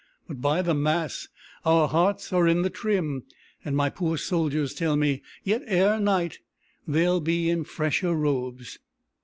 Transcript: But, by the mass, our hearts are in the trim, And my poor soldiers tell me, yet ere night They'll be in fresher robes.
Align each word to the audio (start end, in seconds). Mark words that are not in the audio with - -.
But, 0.27 0.41
by 0.41 0.63
the 0.63 0.73
mass, 0.73 1.27
our 1.63 1.87
hearts 1.87 2.33
are 2.33 2.47
in 2.47 2.63
the 2.63 2.71
trim, 2.71 3.21
And 3.63 3.77
my 3.77 3.91
poor 3.91 4.17
soldiers 4.17 4.73
tell 4.73 4.95
me, 4.95 5.21
yet 5.43 5.61
ere 5.67 5.99
night 5.99 6.39
They'll 6.87 7.19
be 7.21 7.51
in 7.51 7.65
fresher 7.65 8.15
robes. 8.15 8.79